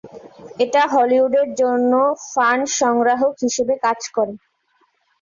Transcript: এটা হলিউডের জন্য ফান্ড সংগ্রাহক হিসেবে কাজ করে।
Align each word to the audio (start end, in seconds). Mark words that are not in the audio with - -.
এটা 0.59 0.81
হলিউডের 0.93 1.49
জন্য 1.55 1.91
ফান্ড 2.31 2.65
সংগ্রাহক 2.79 3.33
হিসেবে 3.43 3.73
কাজ 3.85 3.99
করে। 4.15 4.33